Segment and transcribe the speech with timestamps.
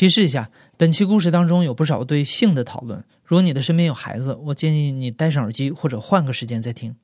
[0.00, 3.04] 提示一下，本期故事当中有不少对性的讨论。
[3.22, 6.96] 如果你的身边有孩子，我建议你戴上耳机或者换个时间再听。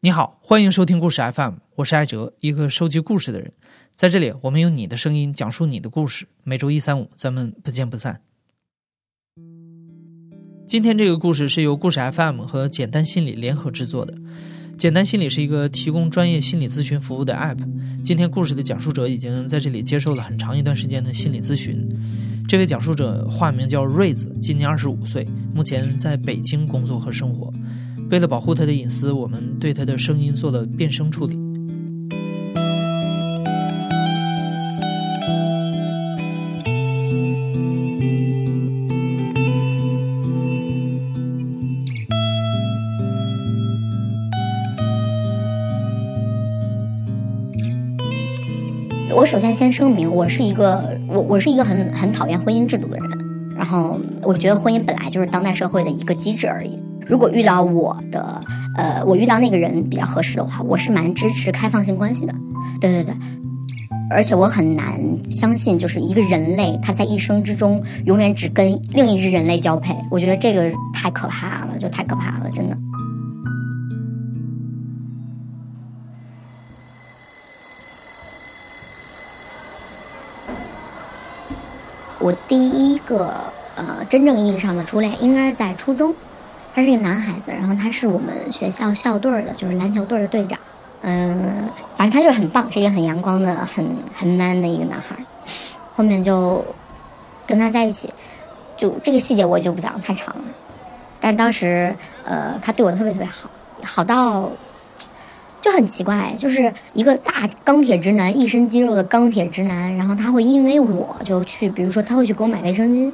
[0.00, 3.52] 你好，欢迎收听故事 FM，我是艾哲，一个收集故事的人。
[3.94, 6.26] 在这里，我们用你的声音讲述你的故事。
[6.42, 8.22] 每周一、三、五，咱们不见不散。
[10.66, 14.14] 今天这个故事是由故事 FM 和简单心理联合制作的。
[14.78, 17.58] 简单心理是一个提供专业心理咨询服务的 App。
[18.00, 21.84] 今天故事的讲述者已经在这里接受了很长一段时间的心理咨询。
[22.46, 27.52] 这位讲述者化名叫瑞子，今年二十五岁，目前在北京工作和生活。
[28.10, 31.36] 为了保护他的隐私，我们对他的声音做了变声处理。
[49.14, 53.08] 我首先先声明，我是一个我我是一个很很讨厌婚姻制度的人。
[53.56, 56.78] 然后我觉得婚姻本来就是当代社会的一个机制而已。
[57.06, 58.40] 如果遇到我的
[58.76, 62.34] 呃，我遇到那个人比较合适的话，我是蛮支持开放性关系的。
[62.80, 63.14] 对对对，
[64.10, 65.00] 而且我很难
[65.32, 69.96] 相信，就是一个人类他在一生之中永远只跟另一只人类交配。
[70.10, 72.76] 我觉得这个太可怕了，就太可怕了，真的。
[82.28, 83.32] 我第一个
[83.74, 86.14] 呃真正意义上的初恋应该是在初中，
[86.74, 90.58] 他是一个男孩子，然后他是我们学校校队的，就是篮球队的队长。
[91.00, 93.82] 嗯，反正他就很棒，是一个很阳光的、很
[94.14, 95.16] 很 man 的一个男孩。
[95.94, 96.62] 后面就
[97.46, 98.12] 跟他在一起，
[98.76, 100.44] 就这个细节我就不讲太长了。
[101.18, 103.48] 但是当时呃，他对我特别特别好，
[103.82, 104.50] 好到。
[105.60, 113.12] 就很奇怪，就是一个大钢铁直男，一身肌肉的钢铁直男，然后他会因为我就去，比如说他会去给我买卫生巾，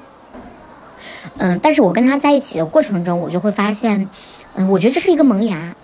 [1.39, 4.09] 嗯，但是我跟他在一起的过程中，我就会发现，
[4.55, 5.75] 嗯，我觉得这是一个萌芽。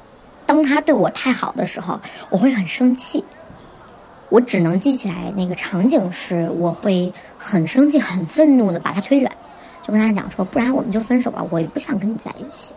[0.44, 3.24] 当他对我太好的时候，我会很生气。
[4.28, 9.30] 我只能记起来那个场景是，我会很生气、很愤怒的把他推远，
[9.82, 12.72] 就跟他讲说，不然我们就分手吧，我也不想跟你在一起。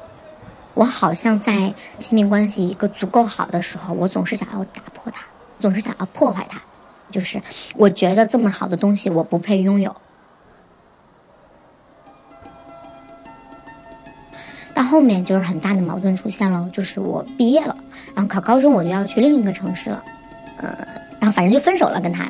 [0.75, 5.23] 我好像在亲密关系一个足够好的时候，我总是想要打破它，
[5.59, 6.59] 总是想要破坏它，
[7.11, 7.39] 就是
[7.75, 9.95] 我觉得这么好的东西我不配拥有。
[14.73, 17.78] 到后面就是很大的矛盾出现了，就是我毕业了，
[18.16, 20.03] 然后考高中我就要去另一个城市了，
[20.57, 20.75] 呃，
[21.19, 22.25] 然后反正就分手了跟他。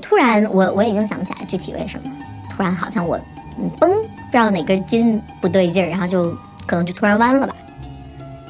[0.00, 2.10] 突然我我已经想不起来具体为什么，
[2.48, 3.20] 突然好像我
[3.58, 6.34] 嗯嘣，不知道哪根筋不对劲儿，然后就。
[6.68, 7.56] 可能就突然弯了吧，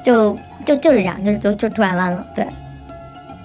[0.05, 0.37] 就
[0.67, 2.27] 就就是这样，就就就突然弯了。
[2.35, 2.47] 对，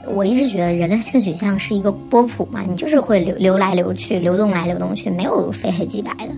[0.07, 6.33] 我一直觉得人的性取向是一个波谱嘛，你就是会流流来流去，流动来流动去，没有非黑即白的。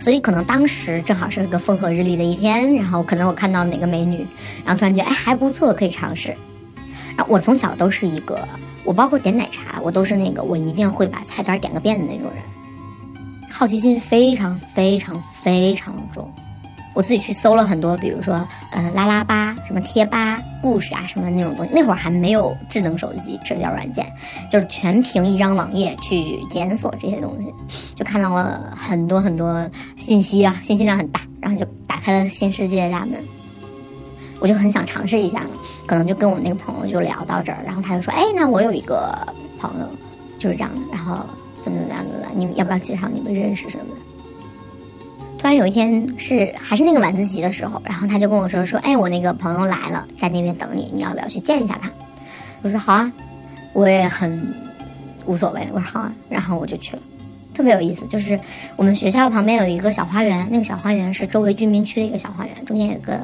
[0.00, 4.26] 所以可能当时正好是个风和日丽的一天，然后可能我看到哪个美女，
[4.64, 6.36] 然后突然觉得哎还不错，可以尝试。
[7.26, 8.46] 我从小都是一个，
[8.84, 16.30] 我包括点奶茶，我都是那个我一定会把菜单点个遍的那种人，好奇心非常非常非常重。
[16.94, 21.72] 我自己去搜了很多，比如说，嗯，拉拉吧、什么贴吧、故事啊，什么那种东西。
[21.74, 24.06] 那会儿还没有智能手机社交软件，
[24.48, 27.52] 就是全凭一张网页去检索这些东西，
[27.94, 33.12] 就看到了很多很多信息啊，信息量很大，然后就打开了新世界的大门。
[34.38, 35.50] 我就很想尝试一下嘛，
[35.86, 39.16] 可能就跟我那个朋友就聊到这儿，然后他就说：“哎，那我有一个
[39.58, 39.86] 朋友
[40.38, 41.26] 就是这样的，然后
[41.60, 44.00] 怎么怎么样的，你们要不要介绍你们认识什么的？”
[45.44, 51.90] 突然有一天是还是那个晚自习的时候，然后他就跟我说说，哎，我那个朋友来了，在那边等你，你要不要去见一下他？
[52.62, 53.12] 我说好啊，
[53.74, 54.54] 我也很
[55.26, 55.68] 无所谓。
[55.70, 57.02] 我说好啊，然后我就去了，
[57.52, 58.06] 特别有意思。
[58.06, 58.40] 就是
[58.74, 63.20] 我们学校旁边有一个小花园，那个小花园是周围居民区的一个小花园，中间有个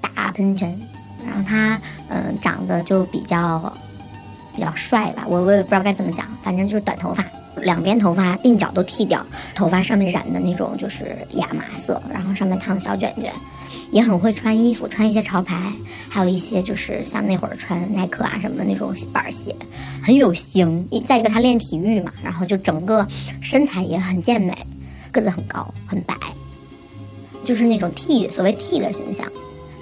[0.00, 0.76] 大喷泉，
[1.24, 3.72] 然后他嗯长得就比较
[4.56, 7.24] 比较帅吧，我我也不知道该怎么讲，反正就是短头发。
[7.56, 9.24] 两边头发鬓角都剃掉，
[9.54, 13.32] 头发上面染的那种就是亚麻色，然后上面烫小卷卷，
[13.90, 15.72] 也很会穿衣服，穿一些潮牌，
[16.08, 19.54] 还有一些就是像那会儿穿耐克啊什么的那种板鞋，
[20.02, 20.88] 很有型。
[21.06, 23.06] 再一个他练体育嘛，然后就整个
[23.40, 24.56] 身材也很健美，
[25.10, 26.14] 个子很高很白，
[27.44, 29.26] 就是那种 T 所谓 T 的形象，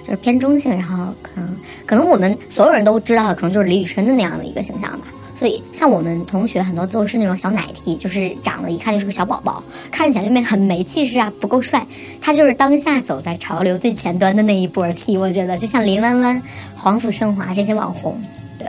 [0.03, 1.55] 就是偏中性，然后可能
[1.85, 5.07] 可能我们所有人都知道的，可能就是李宇春的那样的一个形象吧。
[5.41, 11.83] 所以，像我们同学很多都是那种小奶 T，就是长得一看就是个小宝宝，看起来就没很没气势啊，不够帅。
[12.21, 16.39] 他就是当下走在潮流最前端的那一波 T，我觉得就像林弯弯、
[16.75, 18.21] 黄甫盛华这些网红，
[18.59, 18.67] 对，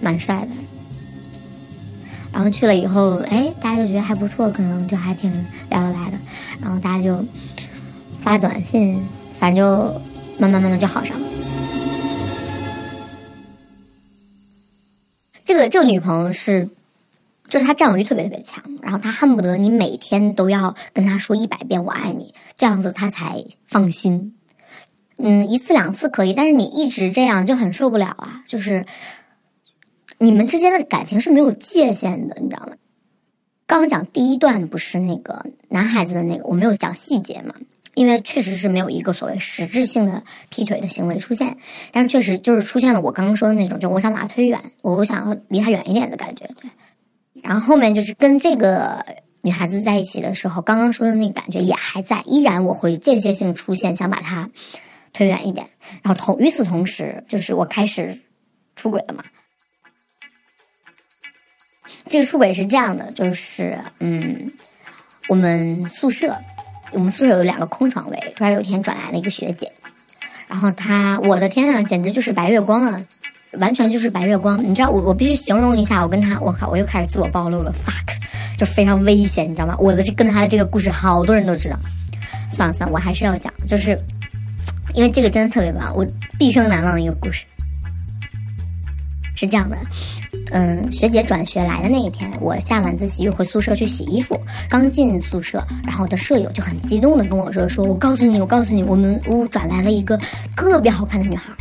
[0.00, 0.48] 蛮帅的。
[2.32, 5.32] 然后去了以后，哎，大家就觉得还不错，可能就还挺
[5.68, 6.18] 聊得来的，
[6.62, 7.18] 然后大家就
[8.22, 9.02] 发短信，
[9.34, 10.00] 反正就
[10.38, 11.26] 慢慢慢慢就好上了。
[15.48, 16.68] 这个这个女朋友是，
[17.48, 24.36] 就是她占有欲特别特别强，然后她恨不得你每天都要跟她说一百遍我爱你，这样子她才放心。
[25.16, 28.44] 嗯，一次两次可以，但是你一直这样就很受不了啊！
[28.46, 28.84] 就是
[30.18, 32.74] 你们之间的感情是没有界限的，你知道吗？
[33.66, 37.54] 刚刚讲第一段不是那个男孩子的那个，我没有讲细节嘛，
[37.98, 41.56] 因为确实是没有一个所谓实质性的劈腿的行为出现，
[41.90, 46.70] 但是确实就是出现了我刚刚说的那种，就我想把他推远，我我想要离他远一点的感觉，对。
[47.42, 49.04] 然后后面就是跟这个
[49.42, 54.48] 女孩子在一起的时候，刚刚说的那个感觉也还在，依然我会间歇性出现想把他。
[55.10, 55.66] 推远一点，
[56.02, 58.20] 然后同与此同时，就是我开始
[58.76, 59.24] 出轨了嘛。
[62.06, 64.46] 这个出轨是这样的，就是嗯，
[65.26, 66.36] 我们宿舍，
[66.92, 69.70] 我们宿舍有两个空床位，突然有一天转来了一个学姐，
[70.48, 73.00] 然后她，我的天啊，简直就是白月光啊，
[73.60, 74.58] 完全就是白月光。
[74.62, 78.14] 你知道，我我必须形容一下，我跟她，我靠，我又开始自我暴露了，fuck，
[78.56, 79.76] 就非常危险，你知道吗？
[79.78, 81.76] 我的这跟她的这个故事，好多人都知道。
[82.50, 83.98] 算了算了，我还是要讲，就是。
[84.94, 86.04] 因为这个真的特别棒，我
[86.38, 87.44] 毕生难忘的一个故事
[89.36, 89.76] 是这样的，
[90.50, 100.18] 嗯，学姐转学来的那一天，我下晚自习又回宿舍去洗衣服，刚进宿舍，然后我的舍友就很激动的跟我说：“说我告诉你，我告诉你，我们屋转来了一个
[100.56, 101.52] 特别好看的女孩。”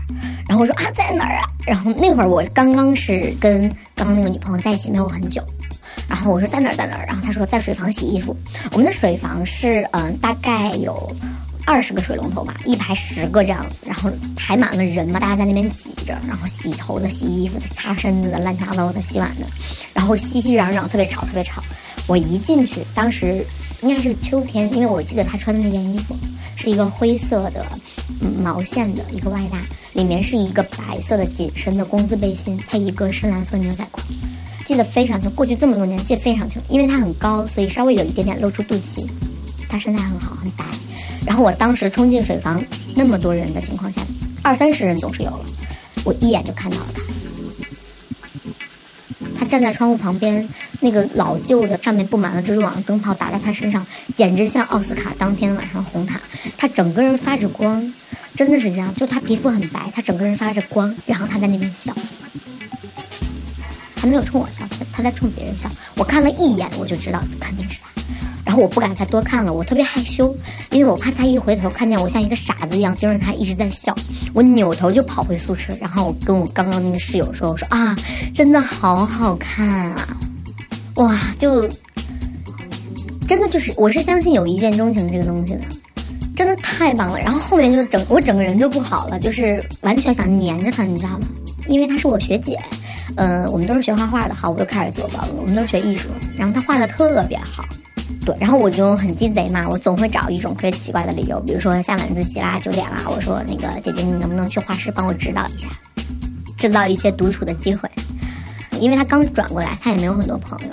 [0.48, 5.42] 然后我说：“啊，在哪儿啊？”然后那会儿我刚刚是跟刚刚那个女朋友在一起没有很久，
[6.08, 8.36] 然后我说在哪儿在哪儿，然后她说在水房洗衣服。
[8.72, 11.12] 我们的水房是嗯，大概有。
[11.68, 19.46] 二十个水龙头吧，一排十个这样子，然后排满了人嘛，大家在那边挤着，然后洗头的、洗衣服的、擦身子的、乱七八糟的、洗碗的，
[19.94, 21.62] 然后熙熙攘攘，特别吵，特别吵。
[22.08, 23.46] 我一进去，当时
[23.82, 26.16] 应该是秋天，因为我记得他穿的那件衣服
[26.56, 27.66] 是一个灰色的
[28.42, 29.60] 毛线的一个外搭，
[29.92, 34.00] 里面是一个白色的紧身的工字背心，配一个深蓝色牛仔裤，
[34.66, 35.30] 记得非常清。
[35.32, 39.06] 过去这么多年，记得非常清，因为他很高，所以稍微有一点点露出肚脐。
[39.68, 40.64] 他身材很好，很白。
[41.28, 42.64] 然后我当时冲进水房，
[42.96, 44.02] 那么多人的情况下，
[44.42, 45.46] 二三十人总是有了。
[46.06, 46.88] 我一眼就看到了
[49.36, 50.48] 他，他站在窗户旁边，
[50.80, 53.86] 那个老旧的上面布满了蜘蛛网的灯泡打在他身上，
[54.16, 56.22] 简直像奥斯卡当天晚上红毯。
[56.58, 57.94] 他整个人发着光，
[58.34, 58.96] 真的是这样。
[58.96, 61.94] 就他皮肤很白，他整个人发着光，然后他在那边笑，
[63.98, 65.70] 他没有冲我笑，他在冲别人笑。
[65.98, 67.87] 我看了一眼，我就知道肯定是他。
[68.58, 70.36] 我不敢再多看了，我特别害羞，
[70.72, 73.96] 因为我怕他一回头看见我像一个傻子一样盯着他一直在笑。
[74.34, 77.96] 我扭头就跑回宿舍，然后我跟我刚刚那个室友说：“我说啊，
[78.34, 80.18] 真的好好看啊，
[80.96, 81.68] 哇，就
[83.28, 85.62] 真的就是我是相信有一见钟情这个东西的，
[86.36, 87.20] 真的太棒了。
[87.20, 91.28] 然后后面就整我整个人就不好了，就是完全想黏着他，你知道吗？
[91.68, 92.58] 因为她是我学姐，
[93.16, 97.66] 嗯，我们都是学画画的，好，我就开始自我暴露，我们都是学艺术，然后她画的特别好。”
[98.26, 105.68] 对，然后我就很鸡贼嘛，我总会找一种特别奇怪的理由，比如说下晚自习啦，九点啦，我说那个姐姐，你能不能去画室帮我指导一下，
[106.58, 107.90] 制造一些独处的机会。
[108.80, 110.68] 因为他刚转过来，他也没有很多朋友，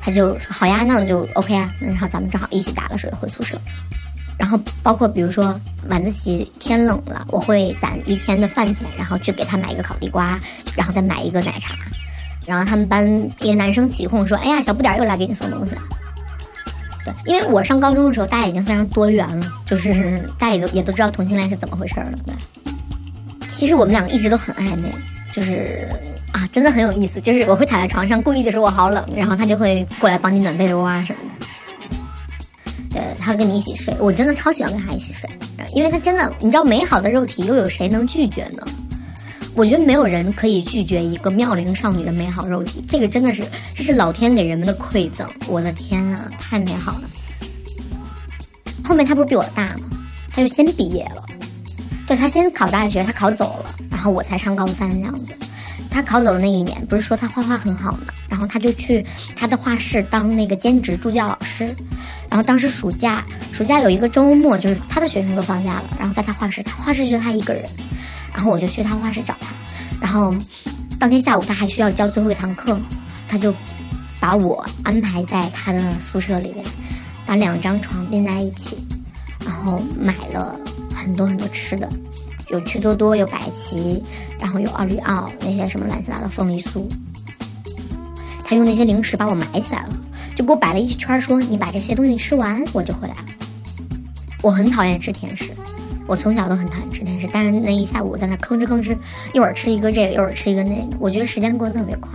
[0.00, 3.60] 他就说好呀，那我就 OK 啊，然后咱们正好一起打了水回宿舍。
[4.38, 10.38] 然后包括比如说晚自习天冷了，我会攒一天的饭钱，然后去给他买一个烤地瓜，
[10.76, 11.74] 然后再买一个奶茶。
[12.46, 13.06] 然后他们班
[13.40, 15.82] 一个男生起哄说：“哎呀，小不点又来给你送东西了。”
[17.06, 22.12] 对，因为我上高中的时候，大家已经非常多元了，就是大家也都也都知道同性恋是怎么回事了。
[22.26, 22.34] 对，
[23.46, 24.92] 其实我们两个一直都很暧昧，
[25.30, 25.88] 就是
[26.32, 27.20] 啊，真的很有意思。
[27.20, 31.46] 就是我会躺在床上，故意的说我好冷，然后他就会过来帮你暖被窝啊什么的。
[32.90, 35.30] 对，他会跟你一起睡，我真的超喜欢跟他一起睡，
[35.74, 38.66] 因为他真的，你知道，美好的肉体又有谁能拒绝呢？
[39.56, 43.42] 我觉得没有人可以拒绝一个妙龄少女的美好肉体，这个真的是，
[43.74, 45.26] 这是老天给人们的馈赠。
[45.48, 47.08] 我的天啊，太美好了！
[48.84, 49.88] 后面他不是比我大吗？
[50.30, 51.24] 他就先毕业了，
[52.06, 55.32] 对他先考大学，他考走了，然后我才上高三这样子。
[55.90, 59.02] 他考走的那一年，不是说他画画很好嘛，然后他就去
[59.34, 61.64] 他的画室当那个兼职助教老师。
[62.28, 67.64] 然后当时暑假，暑假有一个周末，就是他的学生都放假了，然后在他画室，他画室就他一个人。
[68.36, 69.48] 然后我就去他画室找他，
[69.98, 70.36] 然后
[71.00, 72.78] 当天下午他还需要教最后一堂课，
[73.26, 73.52] 他就
[74.20, 76.62] 把我安排在他的宿舍里面，
[77.24, 78.76] 把两张床并在一起，
[79.40, 80.54] 然后买了
[80.94, 81.88] 很多很多吃的，
[82.50, 84.02] 有趣多多，有白棋，
[84.38, 86.84] 然后有奥利奥那些什么乱七八糟凤梨酥。
[88.44, 89.88] 他用那些零食把我埋起来了，
[90.36, 93.24] 就给我摆了一圈，说你把这些东西吃完，我就回来了。
[94.42, 95.50] 我很讨厌吃甜食，
[96.06, 98.96] 我从小都很讨厌吃甜食，但是那一下午在那吭哧吭哧，
[99.32, 102.10] 一会儿吃一个这个，一会儿吃一个那个，我觉得时间过得特别快。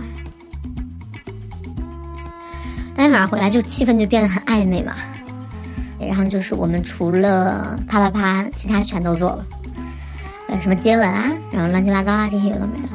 [2.94, 4.94] 当天晚上回来就气氛就变得很暧昧嘛，
[6.00, 9.46] 然后就是我们除了啪啪啪，其他全都做了，
[10.48, 12.88] 呃，什么接吻啊，然后乱七八糟啊，这些有的没的。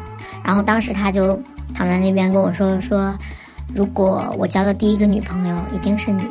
[0.44, 1.40] 然后当时他就
[1.76, 3.14] 躺在那边跟我说说，
[3.76, 6.24] 如果我交的第一个女朋友一定是你。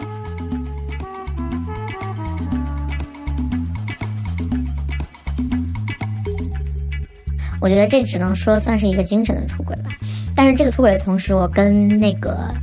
[7.66, 9.90] 我觉得这只能说算是一个精神的出轨吧，
[10.36, 12.54] 但是这个出轨的同时，我跟那个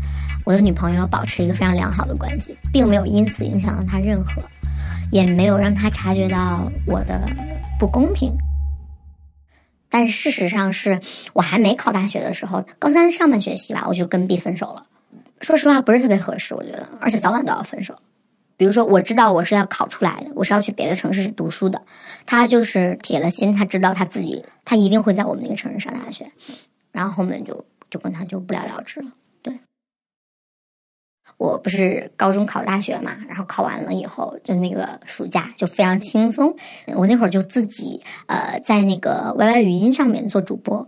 [0.46, 4.42] 我的女朋友保持一个非常良好的关系，并没有因此影响到她任何，
[5.12, 7.20] 也没有让她察觉到我的
[7.78, 8.32] 不公平。
[9.90, 11.02] 但事实上是
[11.34, 14.86] 我还没考大学的时候，高三上半学期吧，我就跟 B 分手了。
[15.42, 17.94] 说实话，不是特别合适，我觉得，而且早晚都要分手。
[18.64, 21.82] 比如说，我知道我是要考出来的，我是要去别的城市读书的。
[22.26, 26.26] 他就是铁了心，他知道他自己，他一定会在我们那个城市上大学。
[26.94, 29.08] 然后后面就就跟他就不了了之了。
[31.38, 36.56] 我不是高中考大学嘛，然后考完了以后，就那个暑假就非常轻松。
[36.96, 40.88] 我那会儿就自己呃在那个 YY 语音上面做主播，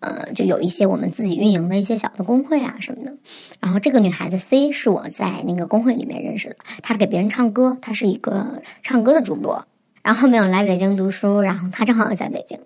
[0.00, 3.14] 呃，就有一些我们自己运营的一些小的公会啊什么的。
[3.60, 9.66] 然后这个女孩子 C 是我在那个公会里面认识的，她给别人唱歌，她是一个唱歌的主播。
[10.02, 12.58] 然后后面我来北京读书，然后她正好也在北京，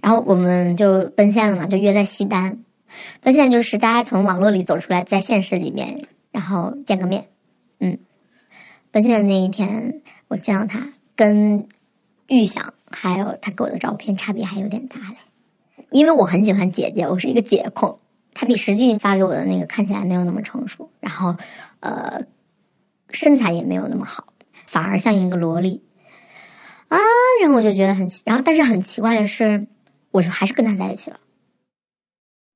[0.00, 2.58] 然后我们就奔现了嘛，就约在西单。
[3.20, 6.06] 奔现就是大家从网络里走出来，在现实里面。
[6.32, 7.28] 然后见个面，
[7.78, 7.98] 嗯，
[8.90, 11.68] 奔现的那一天，我见到他，跟
[12.26, 15.16] 预想还有他给我的照片差别还有点大嘞。
[15.90, 17.98] 因为我很喜欢姐姐，我是一个姐控，
[18.32, 21.36] 他比实际发给我的那个看起来没有那么成熟，然后
[21.80, 22.22] 呃，
[23.10, 24.32] 身材也没有那么好，
[24.66, 25.82] 反而像一个萝莉
[26.88, 26.96] 啊。
[27.42, 29.66] 然后我就觉得很，然后但是很奇怪的是，
[30.12, 31.20] 我就还是跟他在一起了。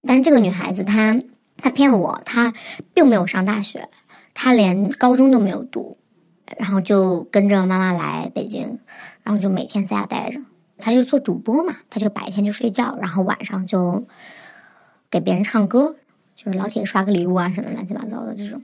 [0.06, 1.20] 但是这个女孩子她。
[1.58, 2.52] 她骗我，她
[2.92, 3.88] 并没有上大学，
[4.34, 5.96] 她连高中都没有读，
[6.58, 8.78] 然后就跟着妈妈来北京，
[9.22, 10.38] 然后就每天在家待着。
[10.76, 14.06] 她就做主播嘛，她就白天就睡觉，然后晚上就
[15.10, 15.96] 给别人唱歌，
[16.36, 18.62] 就是老铁刷个礼物啊什么乱七八糟的这种。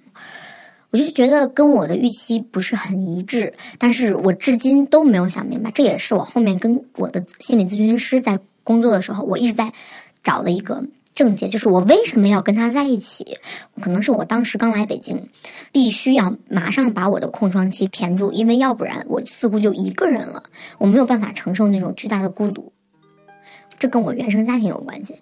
[0.91, 9.73] 我就觉得跟我的预期不是很一致，但是我至今都没有想明白，这也是我后面跟我的心理咨询师在工作的时候，我一直在
[10.23, 10.85] 找的一个。
[11.15, 13.37] 症结就是我为什么要跟他在一起？
[13.81, 15.29] 可能是我当时刚来北京，
[15.71, 20.43] 必须要马上把我的空窗期填住，因为要不然我似乎就一个人了，
[20.79, 22.73] 我没有办法承受那种巨大的孤独。
[23.79, 25.17] 这跟我原生家庭有关系，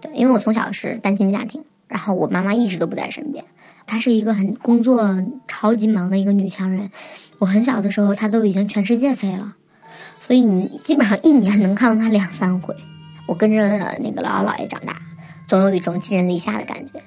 [0.00, 3.44] 对，因为我从小是单亲家庭，然后我妈妈一直都不在身边，
[3.86, 6.90] 她是一个很工作超级忙的一个女强人。
[7.38, 9.56] 我很小的时候，她都已经全世界飞了，
[10.20, 12.76] 所以你基本上一年能看到她两三回。
[13.26, 15.00] 我跟着那个姥姥姥爷长大。
[15.48, 17.02] 总有一种寄人篱下的感觉。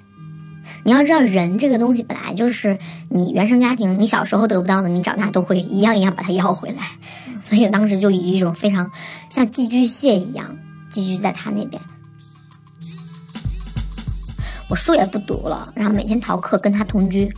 [0.83, 2.77] 你要知道，人这个东西本来就是
[3.09, 6.83] 你原生家庭，你小时候得不到的，你长大都会一样一样把它要回来。
[7.41, 8.89] 所以当时就以一种非常
[9.29, 10.55] 像寄居蟹一样
[10.91, 11.81] 寄居在他那边。
[14.69, 17.31] 我书也不读了，然后每天逃课跟他同居，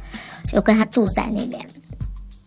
[0.52, 1.66] 就跟他住在那边。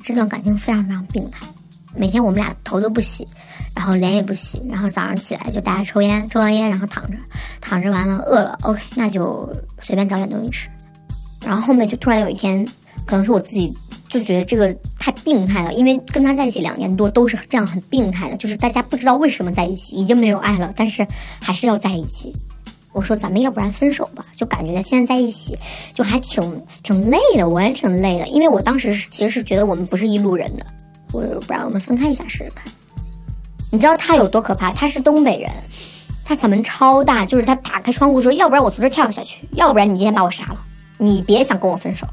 [0.02, 1.46] 这段感情非常非常病态，
[1.94, 3.26] 每天我们俩头都不洗。
[3.72, 7.16] 然后脸也不洗，然后早上起来就大家抽烟，抽完烟然后躺着，
[7.70, 9.48] 躺着完了饿了，OK，那就
[9.80, 10.68] 随便找点东西吃。
[11.46, 12.66] 然后后面就突然有一天，
[13.06, 13.72] 可能是我自己
[14.08, 21.06] 就觉得这个太病态了，因为跟他在一起两年多都是这样很病态的，就是大家不知道为什么在一起，已经没有爱了，但是
[21.40, 22.32] 还是要在一起。
[22.92, 25.56] 我说咱们要不然分手吧，就感觉现在在一起
[25.94, 26.42] 就还挺
[26.82, 30.66] 挺累的，我也挺累的，因为我当时其实是觉得我们不是一路人的，
[31.12, 32.64] 我不然我们分开一下试试看。
[33.70, 34.72] 你知道他有多可怕？
[34.72, 35.48] 他是东北人，
[36.30, 40.60] 他嗓门超大，就是他打开窗户说：“要不然我从这跳下去，要不然你今天把我杀了，
[40.96, 42.06] 你别想跟我分手。”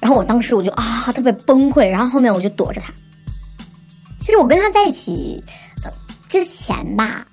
[0.00, 1.88] 然后我当时我就啊，特别崩溃。
[1.88, 2.92] 然后后面我就躲着他。
[4.20, 5.42] 其实我跟他在一起
[6.28, 7.26] 之前吧，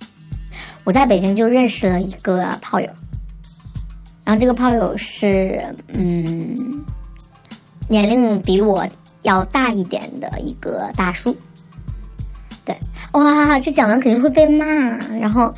[0.85, 2.87] 我在北京就认识了一个炮友，
[4.23, 6.81] 然后这个炮友是嗯，
[7.89, 8.87] 年龄比我
[9.23, 11.35] 要大一点的一个大叔。
[12.63, 12.73] 对，
[13.11, 14.65] 哇，这讲完肯定会被骂。
[15.19, 15.53] 然后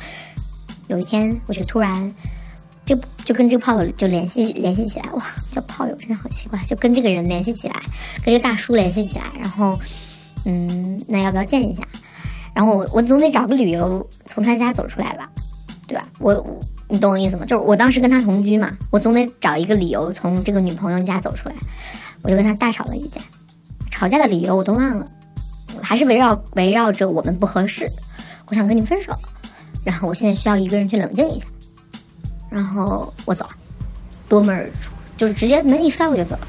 [0.88, 2.12] 有一天，我就突然
[2.84, 7.74] 就就跟这个炮友就联系联系起来，哇，叫炮友真的好奇怪，就跟这个人联系起来，
[8.24, 9.24] 跟这个大叔联系起来。
[9.38, 9.78] 然后，
[10.46, 11.82] 嗯，那要不要见一下？
[12.54, 15.30] 然后我我总得找个理由从他家走出来吧，
[15.86, 16.04] 对吧？
[16.18, 17.44] 我你懂我意思吗？
[17.44, 21.54] 就是我当时跟他同居嘛，我总得找一个理由从这个女朋友家走出来，
[22.22, 23.20] 我就跟他大吵了一架。
[23.90, 25.06] 吵架的理由我都忘了，
[25.82, 27.86] 还是围绕围绕着我们不合适，
[28.46, 29.12] 我想跟你分手，
[29.84, 31.46] 然后我现在需要一个人去冷静一下，
[32.50, 33.50] 然后我走了，
[34.28, 36.46] 夺门而出，就是直接门一摔我就走了。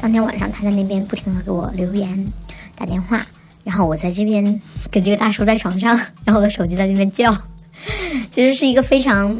[0.00, 2.26] 当天晚上他在那边不停的给我留言、
[2.74, 3.24] 打电话。
[3.62, 4.42] 然后我在这边
[4.90, 5.94] 跟这个大叔在床上，
[6.24, 7.36] 然后我的手机在那边叫，
[8.30, 9.38] 其实是一个非常，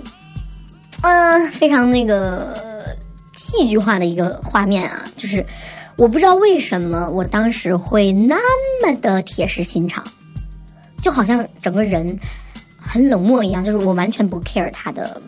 [1.01, 2.55] 嗯，非常那个
[3.35, 5.03] 戏剧化的一个画面啊。
[5.17, 5.45] 就是
[5.97, 8.37] 我不知道为什么我当时会那
[8.87, 10.05] 么的铁石心肠，
[11.02, 12.19] 就好像整个人
[12.78, 15.21] 很冷漠一样，就是我完全不 care 他的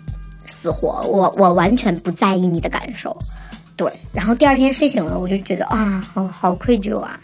[0.47, 3.17] 死活，我我完全不在意你的感受。
[3.77, 7.19] 对，然后第二天睡醒了，我就觉得啊，好好愧疚啊。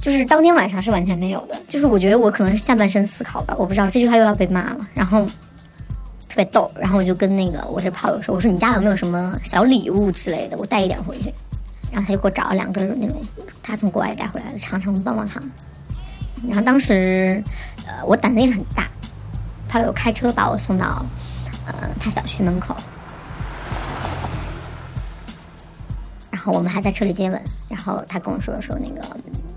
[0.00, 5.24] 就是当天晚上是完全没有的，就是我觉得我可能是下半身思考吧，我不知道这句话又要被骂了，然后
[6.28, 11.34] 特别逗，然后我就跟那个我这炮友说，我说你家有没有什么小礼物之类的，我带一点回去，
[11.90, 13.20] 然后他就给我找了两根那种
[13.60, 15.42] 他从国外带回来的长长的棒棒糖，
[16.46, 17.42] 然后当时
[17.86, 18.88] 呃我胆子也很大，
[19.68, 21.04] 他有开车把我送到
[21.66, 22.76] 呃他小区门口。
[26.30, 29.02] 然后我们还在车里接吻，然后他跟我说说那个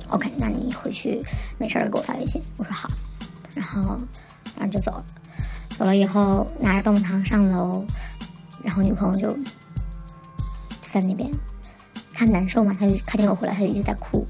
[0.10, 1.24] ，OK，那你回去
[1.58, 2.42] 没事儿给我发微信。
[2.58, 2.90] 我说好，
[3.54, 4.00] 然后
[4.58, 5.04] 然后就走了。
[5.78, 7.86] 走了以后拿着棒棒糖上楼，
[8.64, 9.34] 然后女朋友就
[10.82, 11.32] 就在那边，
[12.14, 14.28] 她难受嘛，她就看见我回来，她就一直在哭。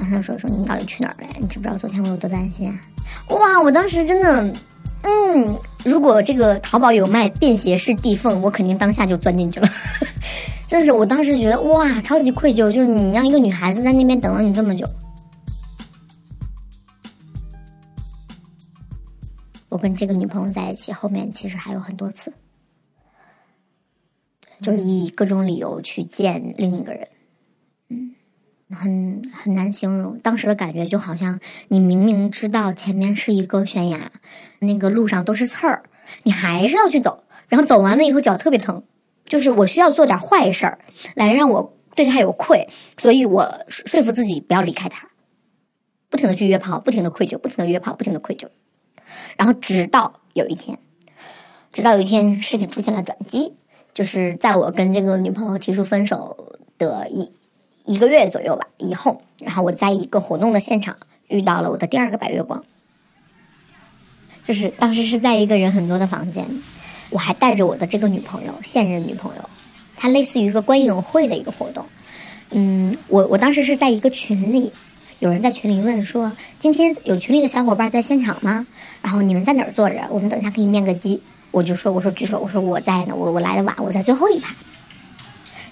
[0.00, 1.28] 然后说说你到底去哪儿了？
[1.38, 2.80] 你知不知道昨天我有多担心啊？
[3.28, 4.42] 哇，我当时真的，
[5.02, 9.68] 嗯，如果这个淘宝有卖便携式地缝，我肯定当下就钻进去了。
[10.66, 14.86] 真是，我当时觉得哇，超级愧疚，就是你让一个女孩子在那边等了你这么久。
[19.68, 22.32] 我跟这个女朋友在一起，后面其实还有很多次，
[24.62, 27.08] 就是以各种理由去见另一个人，
[27.88, 28.14] 嗯，
[28.74, 30.18] 很很难形容。
[30.20, 34.10] 当时的感觉就好像你明明知道前面是一个悬崖，
[34.60, 35.82] 那个路上都是刺儿，
[36.22, 38.82] 你还是要去走，然后走完了以后脚特别疼。
[39.26, 40.78] 就是我需要做点坏事儿，
[41.14, 45.08] 来让我对他有愧，所以我说服自己不要离开他，
[46.08, 48.48] 不停的去约炮，不停的愧疚，不停的约炮，不停的愧疚，
[49.36, 50.76] 然后直到有一天，
[51.72, 53.54] 直到有一天事情出现了转机，
[53.94, 57.30] 就是在我跟这个女朋友提出分手的一
[57.84, 60.96] 一个月左右吧以后，然后我在一个活动的现场
[61.28, 62.64] 遇到了我的第二个白月光，
[64.42, 66.46] 就是当时是在一个人很多的房间。
[67.10, 69.50] 我还带着我的这个女朋友，现任女朋友，
[69.96, 71.84] 她类似于一个观影会的一个活动。
[72.50, 74.72] 嗯，我我当时是在一个群里，
[75.18, 78.66] 有人在群里问说，今天有群里的小伙伴在现场吗？
[79.02, 80.06] 然后你们在哪儿坐着？
[80.08, 81.20] 我们等下可以面个基。
[81.50, 84.54] 我就说，我说举手，我说我在呢，我我来的晚，我在最后一排。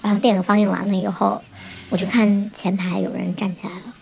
[0.01, 1.41] 然后电影放映完了以后，
[1.89, 3.93] 我就看前排有人站起来了，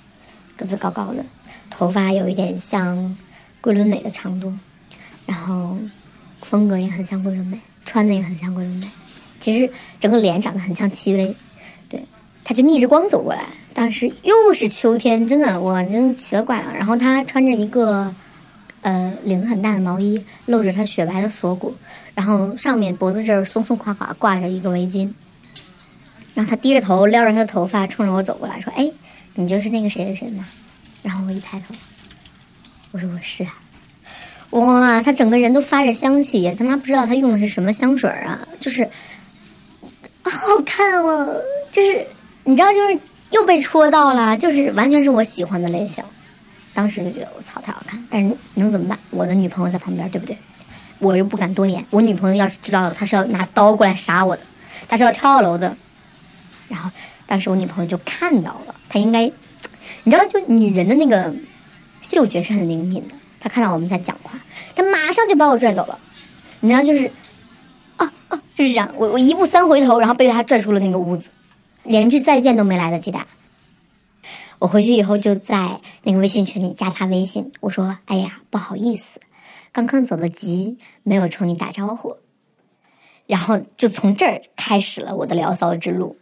[0.55, 1.25] 个子高高的，
[1.69, 3.17] 头发有一点像
[3.61, 4.53] 桂纶镁的长度，
[5.25, 5.77] 然后。
[6.43, 8.87] 风格也很像桂纶镁，穿的也很像桂纶镁。
[9.39, 9.69] 其实
[9.99, 11.35] 整个脸长得很像戚薇，
[11.89, 12.01] 对，
[12.43, 13.43] 他就逆着光走过来。
[13.73, 16.71] 当时又是秋天，真的，我真奇了怪了。
[16.73, 18.13] 然后他穿着一个
[18.81, 21.73] 呃领子很大的毛衣，露着他雪白的锁骨，
[22.13, 25.11] 然后上面脖子这儿松松垮垮挂着一个围巾。
[26.37, 28.91] 然后他低着头撩着他的头发，冲着我走过来说：“哎，
[29.33, 30.45] 你就是那个谁谁谁吗？”
[31.01, 31.73] 然后我一抬头，
[32.91, 33.55] 我说：“我是啊。”
[34.51, 38.47] 哇，他整个人都发着香气，他妈不知道他用的是什么香水啊！
[38.59, 38.87] 就是，
[40.21, 42.05] 好看哦，就是
[42.43, 42.99] 你知道，就是
[43.31, 46.03] 又被戳到了，就是完全是我喜欢的类型。
[46.71, 48.01] 当时就觉得我操，太好看！
[48.11, 48.99] 但是能怎么办？
[49.09, 50.37] 我的女朋友在旁边，对不对？
[50.99, 51.83] 我又不敢多言。
[51.89, 54.43] 我女朋友要是知道了，她是要拿刀过来杀我的，
[54.87, 55.75] 她是要跳楼的。
[56.67, 56.89] 然后
[57.25, 59.23] 当时我女朋友就看到了，她应该，
[60.03, 61.33] 你知道，就女人的那个
[62.01, 63.15] 嗅觉是很灵敏的。
[63.39, 64.31] 她看到我们在讲话，
[64.75, 65.99] 她马上就把我拽走了。
[66.59, 67.11] 你知道，就是，
[67.97, 68.91] 啊啊，就是这样。
[68.97, 71.29] 我我一步三回头，然后被他拽出了那个屋子，
[71.83, 73.27] 连句再见都没来得及打。
[74.59, 79.19] 我回去以后就在那个微信群里加他微信，我说：“哎呀，不好意思，
[79.71, 82.17] 刚刚走的急，没有冲你打招呼。”
[83.27, 86.17] 然后就从这儿开始了我的聊骚之路。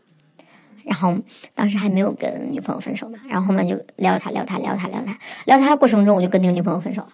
[0.85, 1.17] 然后
[1.53, 7.09] 当时还没有跟女朋友分手嘛，然后后面就撩他撩他撩他撩他撩他过程中，我就跟那个女朋友分手了。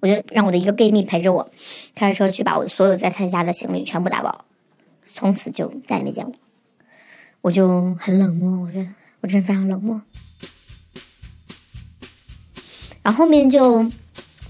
[0.00, 1.50] 我就让我的一个 gay 蜜陪着我，
[1.94, 4.44] 开着车去把我所有在他家的行李全部打包，
[5.14, 6.34] 从此就再也没见过。
[7.40, 8.88] 我就很冷漠，我觉得
[9.20, 10.02] 我真的非常冷漠。
[13.02, 13.90] 然后后面就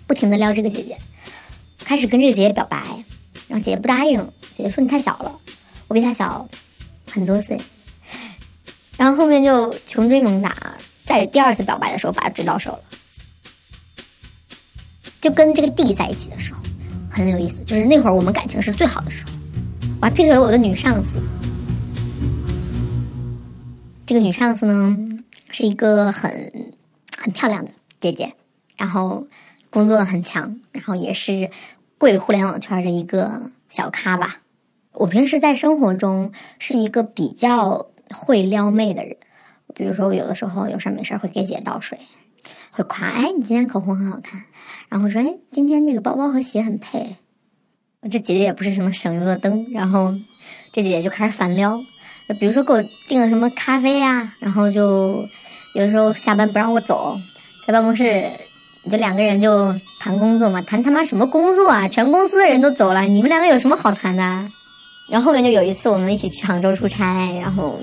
[0.09, 0.97] 不停的撩这个姐姐，
[1.85, 2.79] 开始跟这个姐姐表白，
[3.47, 4.19] 然后姐姐不答应，
[4.55, 5.39] 姐姐说你太小了，
[5.87, 6.49] 我比她小
[7.13, 7.57] 很多岁，
[8.97, 10.55] 然后后面就穷追猛打，
[11.03, 12.81] 在第二次表白的时候把她追到手了，
[15.21, 16.61] 就跟这个弟在一起的时候
[17.11, 19.33] 很有意思，就是那会儿我们感情是最好的时候，
[20.01, 21.19] 我还劈腿了我的女上司，
[24.07, 24.97] 这个女上司呢
[25.51, 26.73] 是一个很
[27.17, 28.35] 很漂亮的姐姐，
[28.77, 29.27] 然后
[29.71, 31.51] 工作很强，然后也是
[31.99, 34.39] 贵互联网圈的一个小咖吧。
[34.93, 39.17] 我平时在生活中是一个比较会撩妹的人，
[39.75, 41.99] 比如说我有的时候有事没事会给姐倒水，
[42.71, 44.43] 会夸哎你今天口红很好看，
[44.89, 47.17] 然后说哎今天这个包包和鞋很配。
[48.11, 50.15] 这姐姐也不是什么省油的灯，然后
[50.71, 51.81] 这姐姐就开始反撩，
[52.39, 55.27] 比如说给我订了什么咖啡呀，然后就
[55.75, 57.17] 有的时候下班不让我走，
[57.67, 58.31] 在办公室
[58.91, 61.89] 就两个人就谈工作嘛，谈他妈什么工作啊？
[61.89, 64.51] 全公司的人都走了，你们两个有什么好谈的？
[65.09, 67.79] 然后后面就有一次我们一起去杭州出差，然后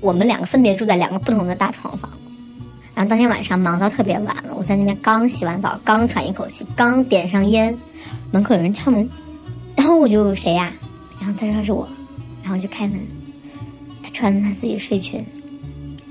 [0.00, 2.10] 我们两个分别住在两个不同的大床房，
[2.94, 7.76] 然后当天晚上忙到特别晚了，我在那边刚洗完澡，刚喘一口气，刚点上烟。
[8.30, 9.08] 门口有人敲门，
[9.74, 10.72] 然后我就谁呀？
[11.20, 11.88] 然后他说他是我，
[12.42, 12.98] 然后就开门。
[14.02, 15.24] 他穿的他自己睡裙，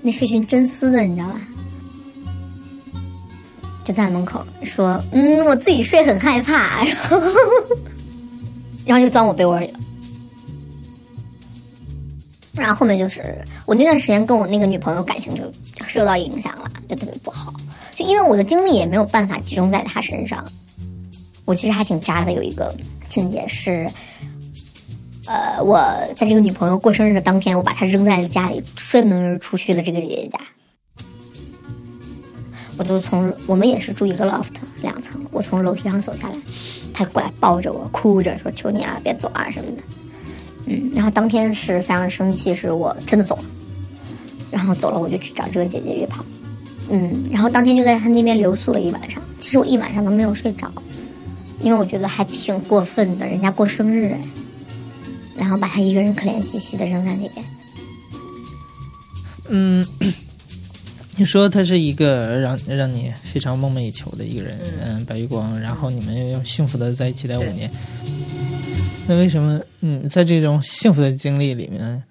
[0.01, 1.41] 那睡裙真丝的，你知道吧？
[3.83, 7.21] 就在门口说：“嗯，我自己睡很害怕。”然后，
[8.87, 9.79] 然后就钻我被窝里了。
[12.53, 15.43] 然后后面就是我那段时间跟我那个女朋友感情就
[15.87, 17.53] 受到影响了，就特别不好。
[17.95, 20.43] 就因为我的精力也没有办法集中在她身上。
[21.45, 22.75] 我其实还挺渣的，有一个
[23.09, 23.89] 情节是，
[25.27, 25.79] 呃，我
[26.15, 30.39] 在这个女朋友过生日的当天，我把她扔在了家里，摔门而出去了这个姐姐家。
[32.77, 36.35] 我就从我们也是住一个 loft 两层，我从楼梯上走下来，
[36.97, 39.83] 他过来抱着我，哭着说：“求你啊，别走啊什么的。”
[40.65, 43.43] 嗯，然后当天是非常生气，是我真的走了，
[44.49, 46.25] 然后走了我就去找这个姐姐约炮。
[46.89, 50.71] 嗯，然后当天就在他那边留宿了一晚上，其实我一晚上都没有睡着。
[51.59, 54.15] 因为我觉得还挺过分的，人家过生日，
[55.35, 57.45] 然后把他一个人可怜兮兮的扔在那边。
[59.49, 59.85] 嗯，
[61.17, 67.69] 你说他是一个让让你非常梦寐以求的一个人，嗯，白玉光，然后你们又幸福的在一起待五年，
[69.07, 72.03] 那为什么嗯在这种幸福的经历里面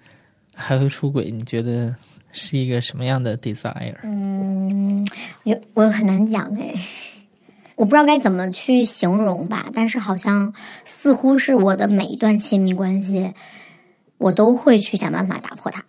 [0.53, 1.31] 还会出轨？
[1.31, 1.95] 你觉得
[2.33, 3.95] 是一个什么样的 desire？
[4.03, 5.07] 嗯，
[5.43, 6.73] 我我很难讲哎。
[7.75, 10.51] 我不知道该怎么去形容吧，但是好像
[10.83, 13.31] 似乎是我的每一段亲密关系，
[14.17, 15.85] 我都会去想办法打破它。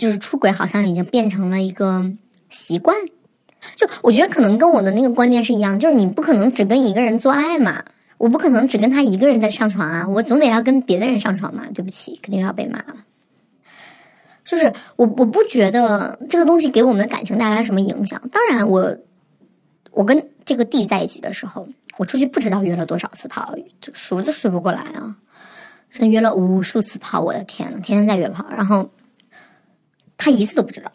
[0.00, 2.10] 就是出轨好像已经变成了一个
[2.48, 2.96] 习惯，
[3.74, 7.84] 就我觉得可能跟我的那个观念是一样，就是你不可能只跟一个人做爱嘛，
[8.16, 11.66] 我不可能只跟他一个人在上床啊，我总得要跟别的人上床嘛。
[11.74, 12.96] 对不起，肯定要被骂了。
[14.42, 18.96] 就是我我不觉得这个东西给我们的感情带来什么影响，当然我。
[19.92, 23.52] 我跟这个弟在一起的时候，我出去不知道约了多少次炮，
[23.92, 25.16] 数都数不过来啊！
[25.90, 28.88] 真约了无数次炮，我的天呐，天天在约炮，然后
[30.20, 30.92] 他一次都不知道。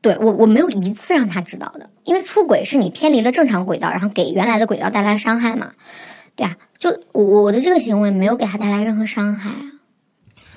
[0.00, 5.72] 对我，我没有一次让他知道的，因为出轨是你偏离了正常轨道，然后给原来的轨道带来伤害嘛。
[6.34, 9.62] 对啊，就我我的这个行为没有给他带来任何伤害啊。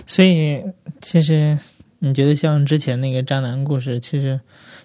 [0.06, 0.64] 所以，
[1.02, 1.60] 其实
[2.00, 4.40] 你觉得像之前那个渣男故事，其实。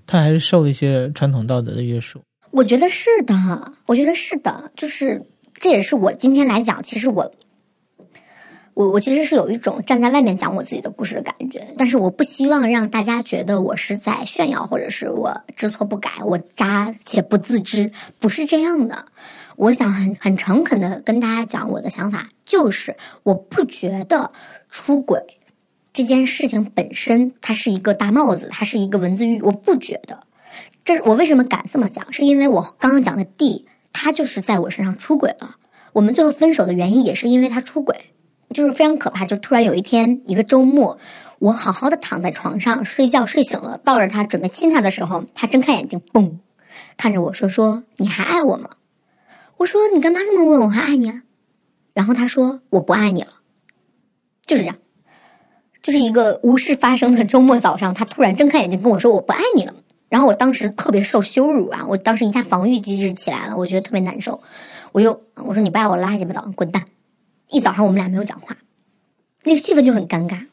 [0.06, 2.20] 他还是受了一些传统道德的约束，
[2.50, 3.34] 我觉得是的，
[3.86, 5.18] 我觉得是的，就是
[5.54, 7.32] 这也是我今天来讲，其实我，
[8.74, 19.06] 我我其实是有一种站在外面讲我自己的故事的感觉，但是我不希望让大家觉得我是在炫耀，或者是我知错不改，我渣且不自知，不是这样的。
[19.56, 24.32] 我想很很诚恳的跟大家讲我的想法，就是我不觉得
[24.70, 25.22] 出轨。
[25.92, 29.40] 这件事情本身，它是一个大帽子，它是一个文字狱。
[29.42, 30.18] 我不觉得，
[30.84, 32.12] 这我为什么敢这么讲？
[32.12, 35.54] 是因为我刚刚讲的 D，他就是在我身上出轨了。
[35.92, 37.96] 我们最后分手的原因也是因为他出轨，
[38.54, 39.26] 就是非常可怕。
[39.26, 40.96] 就突然有一天，一个周末，
[41.40, 46.32] 我好好的躺在床上睡觉，睡醒了，抱着他准备亲他的时候，他睁开眼睛，嘣，
[46.96, 48.70] 看着我说：“说你还爱我吗？”
[49.58, 50.62] 我说：“你干嘛这么问？
[50.62, 51.22] 我还爱你啊？”
[51.92, 53.28] 然后他说：“我不爱你了。”
[54.46, 54.76] 就是这样。
[55.82, 59.74] 就是一个无事发生的周末早上，他突然睁开眼睛跟我说：“我不爱你了。”
[60.08, 61.84] 然后我当时特别受羞辱啊！
[61.88, 64.40] 我当时一下防御机制起来了，我觉得特别难受。
[64.92, 66.84] 我就我说：“你不爱我，拉鸡巴倒，滚蛋！”
[67.50, 68.56] 一早上我们俩没有讲话，
[69.42, 70.46] 那个气氛就很尴尬。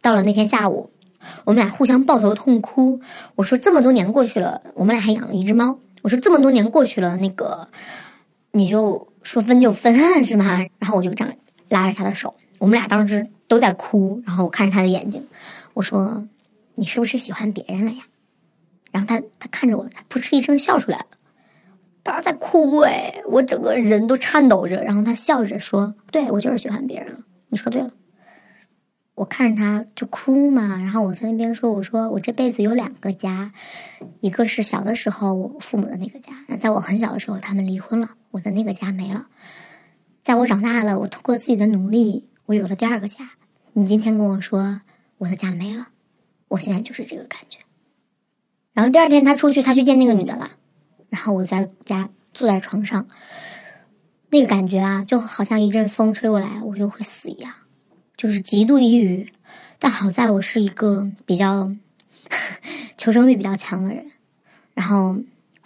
[0.00, 0.90] 到了那天下午，
[1.44, 3.00] 我们俩互相抱头痛哭。
[3.34, 5.78] 我说这么多年过去了，我们俩还养了一只猫。
[6.02, 7.68] 我说这么多年过去了，那个
[8.52, 10.58] 你就说分就分是吗？
[10.78, 11.34] 然后我就这样
[11.68, 14.22] 拉着他的手，我们俩当时都在哭。
[14.26, 15.26] 然后我看着他的眼睛，
[15.72, 16.26] 我说
[16.74, 18.04] 你是不是喜欢别人了呀？
[18.92, 21.06] 然后他他看着我，他扑哧一声笑出来了。
[22.04, 24.80] 当时在哭哎，我整个人都颤抖着。
[24.84, 27.18] 然后他笑着说：“对我就是喜欢别人了。”
[27.50, 27.90] 你说对了。
[29.16, 33.52] 我看着他就哭嘛，然后我在那边说：“我说我这辈子有两个家，
[34.20, 39.26] 一个是小的时候我父母的那个家，那在我很小的时候他们离婚了，我的那个家没了。
[40.20, 43.30] 在我长大了，我通过自己的努力，我有了第二个家。
[43.74, 44.80] 你今天跟我说
[45.18, 45.88] 我的家没了，
[46.48, 47.60] 我现在就是这个感觉。
[48.72, 50.50] 然后第二天他出去，他去见那个女的了，
[51.14, 53.06] 然后我在家坐在床上，
[54.30, 57.54] 那个感觉啊，就好像一阵风吹过来，我就会死一样。”
[58.18, 59.32] 就是极度抑郁，
[59.78, 61.72] 但好在我是一个比较
[62.98, 64.04] 求生欲比较强的人。
[64.74, 65.16] 然后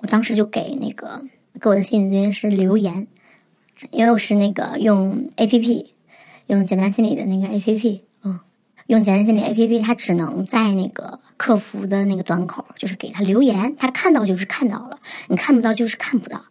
[0.01, 1.25] 我当时就给那个
[1.59, 3.07] 给我的心理咨询师留言，
[3.91, 5.95] 因为我是那个用 A P P，
[6.49, 8.39] 用简单心理的那个 A P P，嗯，
[8.89, 14.99] 用简单心理 A P P，它只能在那个客服的那个端口，就是给他留言，他看到就是看到了，
[15.29, 16.45] 你看不到就是看不到。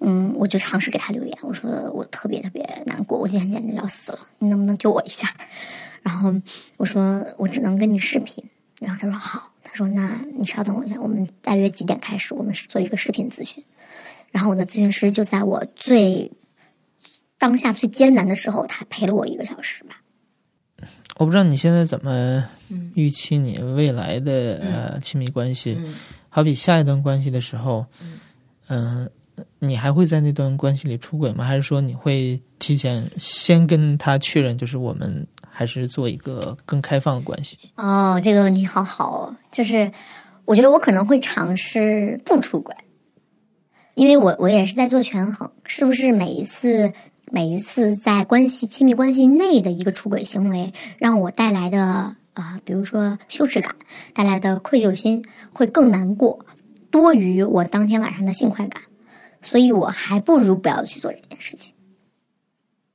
[0.00, 5.28] 嗯，我就尝试给他留言，我说我特别特别难过，我今天简直要死了，你能不能救我一下？
[6.02, 6.34] 然后
[6.76, 8.44] 我说我只能跟你视频，
[8.80, 12.34] 然后他说好，他说那你稍等我一下，我们大约几点开始？
[12.34, 13.64] 我们是做一个视频咨询。
[14.32, 16.30] 然后我的咨询师就在我最
[17.38, 20.00] 当下最艰难的时候，他陪了我一个小时吧。
[21.16, 22.44] 我不知道你现在怎么
[22.94, 25.80] 预期你未来的呃亲密关系，
[26.28, 27.86] 好比下一段关系的时候，
[28.68, 29.08] 嗯。
[29.58, 31.44] 你还会在那段关系里出轨吗？
[31.44, 37.58] 还是说你会提前先跟他确认，就是我们还是做一个更开放的关系？
[37.74, 39.90] 哦，这个问题好好哦，就是
[40.44, 42.72] 我觉得我可能会尝试不出轨，
[43.94, 46.92] 因为我我也是在做权衡，是不是每一次
[47.30, 53.74] 每一次在关系亲密关系内的一个出轨行为，让我带来的啊，比如说羞耻感
[54.12, 56.46] 带来的愧疚心会更难过，
[56.90, 58.82] 多于我当天晚上的性快感。
[59.42, 61.74] 所以我还不如不要去做这件事情。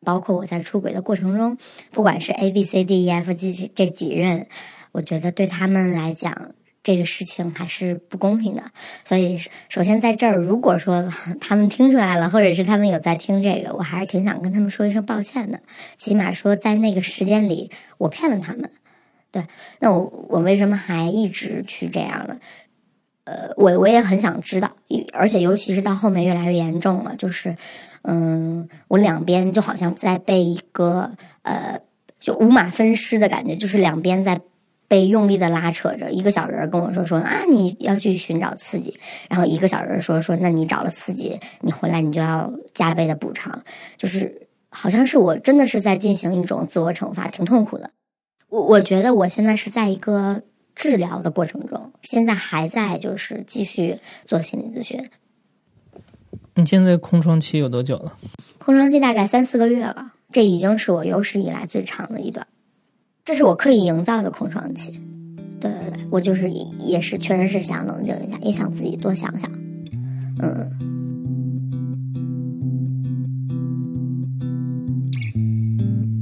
[0.01, 1.57] 包括我在出轨的过程中，
[1.91, 4.47] 不管是 A B C D E F G 这几任，
[4.93, 6.53] 我觉得对他们来讲，
[6.89, 8.63] 这个事情还是不公平的。
[9.05, 9.37] 所以，
[9.69, 11.07] 首先在这儿，如果说
[11.39, 15.59] 他们听出来了，或者是他们有在听这个，我还是挺想跟他们说一声抱歉的。
[15.97, 18.71] 起码说在那个时间里，我骗了他们。
[19.31, 19.43] 对，
[19.79, 22.39] 那我我为什么还一直去这样呢？
[23.25, 24.71] 呃，我我也很想知道，
[25.13, 27.55] 而且尤其是到后面越来越严重了，就是，
[28.01, 31.11] 嗯，我两边就好像在被一个
[31.43, 31.79] 呃，
[32.19, 34.41] 就五马分尸的感觉，就是两边在
[34.89, 36.11] 被用力的拉扯着。
[36.11, 38.99] 一个小人跟我说说啊，你要去寻找刺激，
[39.29, 43.63] 然后一个小人说说，那你找了刺激，你回来你就要加倍的补偿，
[43.95, 47.89] 就是好像是我真的是在进行一种自我惩罚，挺痛苦的。
[48.49, 50.41] 我我觉得我现在是在一个。
[50.75, 55.09] 治疗的过程中，现在还在就是继续做心理咨询。
[56.53, 58.13] 你现在空窗期有多久了？
[58.59, 62.47] 空窗期大概三四个月了，这已经是我有史以来最长的一段。
[63.29, 64.91] 这是我刻意营造的空窗期。
[65.61, 69.47] 对对对，我就是也是确实是想冷静一下，也想自己多想想。
[70.39, 70.67] 嗯。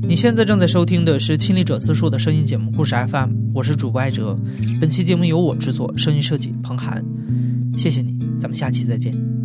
[0.06, 4.36] 你现在正在收听的是《亲历者自述》的声音节目《故事 FM》，我是主播艾哲。
[4.82, 7.02] 本期节目由我制作，声音设计彭涵。
[7.78, 9.37] 谢谢你，咱们下期再见。